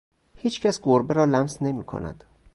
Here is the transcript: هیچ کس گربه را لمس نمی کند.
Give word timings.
هیچ 0.35 0.61
کس 0.61 0.81
گربه 0.81 1.13
را 1.13 1.25
لمس 1.25 1.61
نمی 1.61 1.83
کند. 1.85 2.23